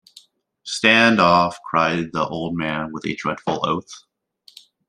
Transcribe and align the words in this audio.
“Stand 0.63 1.19
off!” 1.21 1.59
cried 1.63 2.11
the 2.11 2.27
old 2.27 2.57
man, 2.57 2.91
with 2.91 3.05
a 3.05 3.13
dreadful 3.15 3.63
oath. 3.69 4.03